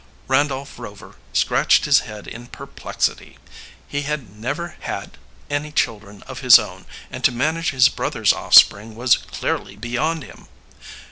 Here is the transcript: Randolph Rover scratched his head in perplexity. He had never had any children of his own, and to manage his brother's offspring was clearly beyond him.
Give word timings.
Randolph 0.27 0.79
Rover 0.79 1.17
scratched 1.31 1.85
his 1.85 1.99
head 1.99 2.25
in 2.25 2.47
perplexity. 2.47 3.37
He 3.87 4.01
had 4.01 4.35
never 4.35 4.75
had 4.79 5.19
any 5.47 5.71
children 5.71 6.23
of 6.23 6.39
his 6.39 6.57
own, 6.57 6.87
and 7.11 7.23
to 7.23 7.31
manage 7.31 7.69
his 7.69 7.87
brother's 7.87 8.33
offspring 8.33 8.95
was 8.95 9.15
clearly 9.15 9.75
beyond 9.75 10.23
him. 10.23 10.47